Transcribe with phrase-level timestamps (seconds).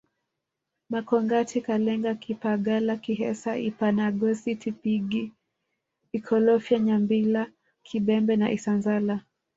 [0.91, 5.23] Makongati Kalenga kipagala kihesa Ibanagosi Tipingi
[6.17, 7.41] Ikolofya Nyambila
[7.87, 9.15] kibebe na Isanzala